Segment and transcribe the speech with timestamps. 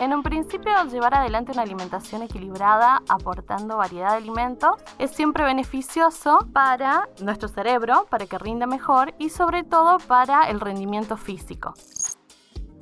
[0.00, 6.38] En un principio, llevar adelante una alimentación equilibrada, aportando variedad de alimentos, es siempre beneficioso
[6.54, 11.74] para nuestro cerebro, para que rinda mejor y sobre todo para el rendimiento físico.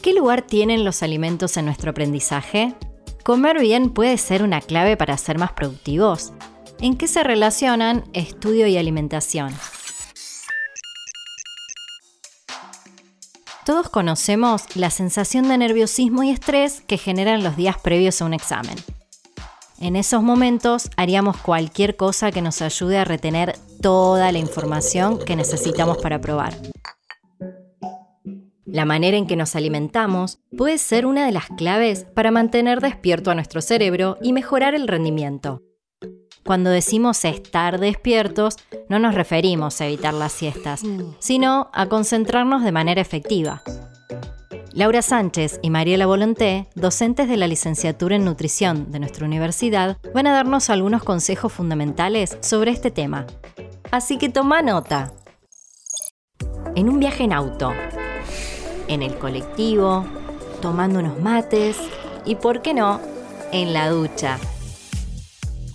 [0.01, 2.77] ¿Qué lugar tienen los alimentos en nuestro aprendizaje?
[3.25, 6.33] ¿Comer bien puede ser una clave para ser más productivos?
[6.81, 9.53] ¿En qué se relacionan estudio y alimentación?
[13.69, 18.33] Todos conocemos la sensación de nerviosismo y estrés que generan los días previos a un
[18.33, 18.75] examen.
[19.79, 25.37] En esos momentos haríamos cualquier cosa que nos ayude a retener toda la información que
[25.37, 26.55] necesitamos para probar.
[28.65, 33.31] La manera en que nos alimentamos puede ser una de las claves para mantener despierto
[33.31, 35.61] a nuestro cerebro y mejorar el rendimiento.
[36.49, 38.57] Cuando decimos estar despiertos,
[38.89, 40.81] no nos referimos a evitar las siestas,
[41.19, 43.63] sino a concentrarnos de manera efectiva.
[44.73, 50.27] Laura Sánchez y Mariela Volonté, docentes de la licenciatura en nutrición de nuestra universidad, van
[50.27, 53.27] a darnos algunos consejos fundamentales sobre este tema.
[53.91, 55.13] Así que toma nota.
[56.75, 57.75] En un viaje en auto,
[58.89, 60.07] en el colectivo,
[60.63, 61.77] tomando unos mates
[62.25, 63.03] y, ¿por qué no?,
[63.53, 64.39] en la ducha.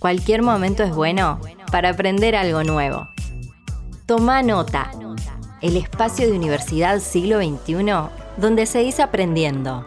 [0.04, 1.40] Cualquier momento es bueno
[1.72, 3.08] para aprender algo nuevo.
[4.06, 4.92] Toma nota.
[5.62, 7.86] El espacio de Universidad Siglo XXI
[8.36, 9.86] donde se dice aprendiendo.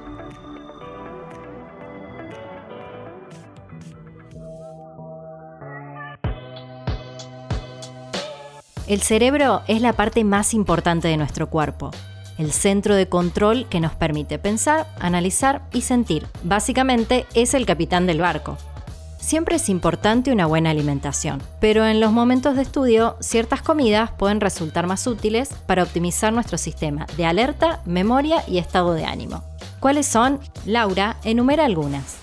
[8.87, 11.91] El cerebro es la parte más importante de nuestro cuerpo,
[12.39, 16.27] el centro de control que nos permite pensar, analizar y sentir.
[16.42, 18.56] Básicamente es el capitán del barco.
[19.27, 24.41] Siempre es importante una buena alimentación, pero en los momentos de estudio ciertas comidas pueden
[24.41, 29.42] resultar más útiles para optimizar nuestro sistema de alerta, memoria y estado de ánimo.
[29.80, 30.38] ¿Cuáles son?
[30.64, 32.19] Laura, enumera algunas.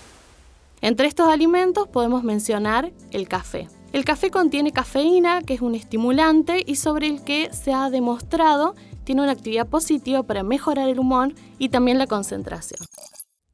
[0.80, 3.68] Entre estos alimentos podemos mencionar el café.
[3.92, 8.76] El café contiene cafeína, que es un estimulante y sobre el que se ha demostrado
[9.04, 12.80] tiene una actividad positiva para mejorar el humor y también la concentración.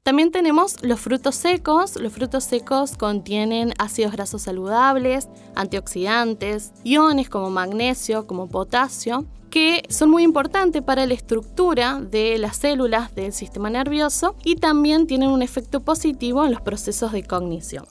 [0.02, 1.96] También tenemos los frutos secos.
[1.96, 10.10] Los frutos secos contienen ácidos grasos saludables, antioxidantes, iones como magnesio, como potasio, que son
[10.10, 15.42] muy importantes para la estructura de las células del sistema nervioso y también tienen un
[15.42, 17.84] efecto positivo en los procesos de cognición.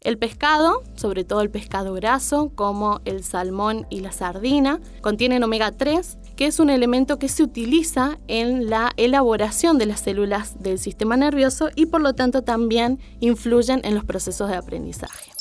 [0.00, 5.70] El pescado, sobre todo el pescado graso, como el salmón y la sardina, contienen omega
[5.70, 10.78] 3, que es un elemento que se utiliza en la elaboración de las células del
[10.78, 15.32] sistema nervioso y por lo tanto también influyen en los procesos de aprendizaje.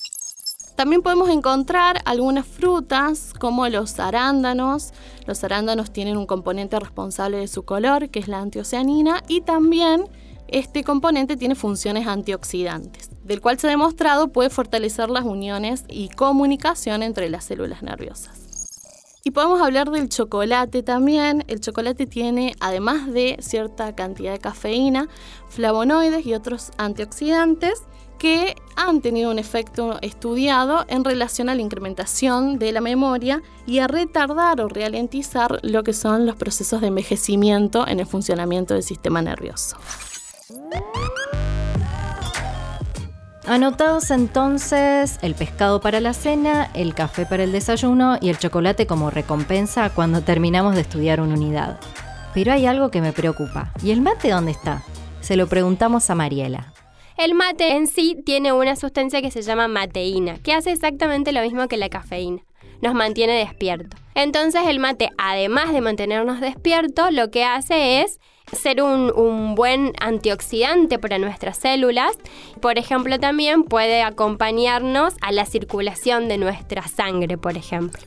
[0.75, 4.93] También podemos encontrar algunas frutas como los arándanos.
[5.27, 10.05] Los arándanos tienen un componente responsable de su color, que es la antioceanina, y también
[10.47, 16.09] este componente tiene funciones antioxidantes, del cual se ha demostrado puede fortalecer las uniones y
[16.09, 18.50] comunicación entre las células nerviosas.
[19.23, 21.43] Y podemos hablar del chocolate también.
[21.47, 25.09] El chocolate tiene, además de cierta cantidad de cafeína,
[25.47, 27.83] flavonoides y otros antioxidantes
[28.17, 33.79] que han tenido un efecto estudiado en relación a la incrementación de la memoria y
[33.79, 38.83] a retardar o ralentizar lo que son los procesos de envejecimiento en el funcionamiento del
[38.83, 39.77] sistema nervioso.
[43.47, 48.85] Anotados entonces el pescado para la cena, el café para el desayuno y el chocolate
[48.85, 51.79] como recompensa cuando terminamos de estudiar una unidad.
[52.35, 53.73] Pero hay algo que me preocupa.
[53.81, 54.83] ¿Y el mate dónde está?
[55.21, 56.71] Se lo preguntamos a Mariela.
[57.17, 61.41] El mate en sí tiene una sustancia que se llama mateína, que hace exactamente lo
[61.41, 62.43] mismo que la cafeína.
[62.81, 63.97] Nos mantiene despierto.
[64.13, 68.19] Entonces el mate, además de mantenernos despiertos, lo que hace es
[68.53, 72.17] ser un, buen antioxidante para nuestras células.
[72.59, 78.01] Por ejemplo, también puede acompañarnos a la circulación de nuestra sangre, por ejemplo.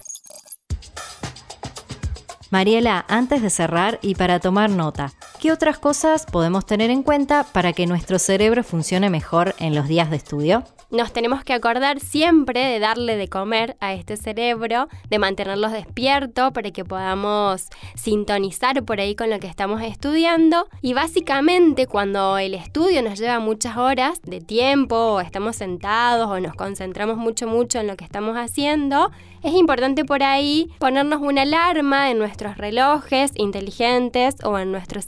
[2.50, 5.12] Mariela, antes de cerrar y para tomar nota,
[5.44, 9.86] ¿qué otras cosas podemos tener en cuenta para que nuestro cerebro funcione mejor en los
[9.86, 10.64] días de estudio?
[10.94, 16.52] nos tenemos que acordar siempre de darle de comer a este cerebro, de mantenerlos despiertos
[16.52, 20.68] para que podamos sintonizar por ahí con lo que estamos estudiando.
[20.82, 26.54] Y básicamente cuando el estudio nos lleva muchas horas de tiempo, estamos sentados o nos
[26.54, 29.10] concentramos mucho, mucho en lo que estamos haciendo,
[29.42, 35.04] es importante por ahí ponernos una alarma en nuestros relojes inteligentes o en nuestros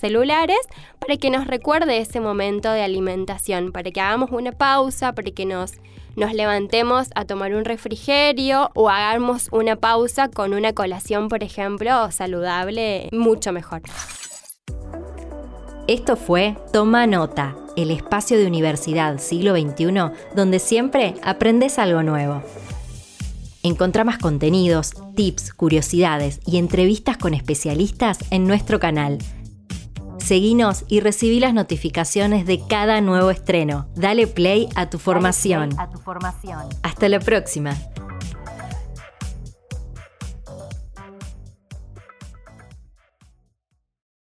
[0.98, 5.46] para que nos recuerde ese momento de alimentación, para que hagamos una pausa, para que
[5.46, 5.74] nos,
[6.16, 12.10] nos levantemos a tomar un refrigerio o hagamos una pausa con una colación, por ejemplo,
[12.10, 13.82] saludable, mucho mejor.
[15.86, 22.42] Esto fue Toma Nota, el espacio de Universidad Siglo XXI donde siempre aprendes algo nuevo.
[23.62, 29.18] Encontrá más contenidos, tips, curiosidades y entrevistas con especialistas en nuestro canal.
[30.26, 33.86] Seguinos y recibí las notificaciones de cada nuevo estreno.
[33.94, 35.70] Dale play a tu formación.
[36.82, 37.76] Hasta la próxima.